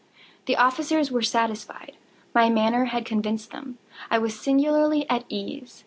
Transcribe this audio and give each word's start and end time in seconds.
The 0.47 0.55
officers 0.55 1.11
were 1.11 1.21
satisfied. 1.21 1.95
My 2.33 2.49
manner 2.49 2.85
had 2.85 3.05
convinced 3.05 3.51
them. 3.51 3.77
I 4.09 4.17
was 4.17 4.33
singularly 4.33 5.07
at 5.11 5.25
ease. 5.29 5.79